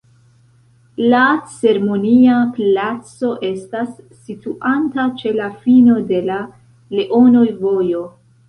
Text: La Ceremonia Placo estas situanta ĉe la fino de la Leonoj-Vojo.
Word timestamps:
La 1.13 1.19
Ceremonia 1.57 2.37
Placo 2.55 3.31
estas 3.51 3.93
situanta 4.25 5.07
ĉe 5.21 5.37
la 5.43 5.53
fino 5.67 6.01
de 6.13 6.25
la 6.31 6.43
Leonoj-Vojo. 6.99 8.07